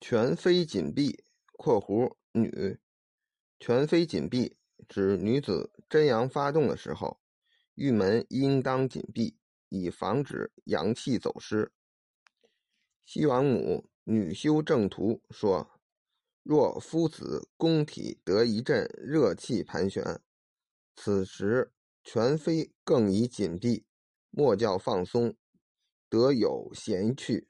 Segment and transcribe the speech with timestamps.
[0.00, 2.78] 全非紧闭，括弧女，
[3.58, 4.56] 全非紧闭，
[4.88, 7.20] 指女子真阳发动的时候，
[7.74, 9.36] 玉门应当紧闭，
[9.68, 11.72] 以防止阳气走失。
[13.04, 15.68] 西王母女修正图说，
[16.42, 20.20] 若夫子宫体得一阵热气盘旋，
[20.94, 21.72] 此时
[22.04, 23.84] 全非更宜紧闭，
[24.30, 25.34] 莫叫放松，
[26.08, 27.48] 得有闲趣。